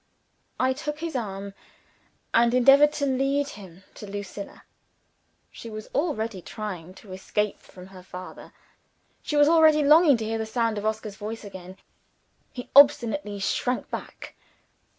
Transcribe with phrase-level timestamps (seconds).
[0.59, 1.53] I took his arm,
[2.33, 4.63] and endeavored to lead him to Lucilla.
[5.51, 8.51] She as already trying to escape from her father;
[9.21, 11.77] she was already longing to hear the sound of Oscar's voice again.
[12.51, 14.33] He obstinately shrank back.